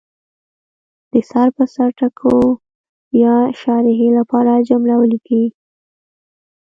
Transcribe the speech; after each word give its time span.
د 1.11 1.13
سر 1.29 1.47
په 1.57 1.63
سر 1.73 1.89
ټکو 1.99 2.37
یا 3.23 3.35
شارحې 3.61 4.09
لپاره 4.17 4.63
جمله 4.69 4.95
ولیکي. 4.97 5.43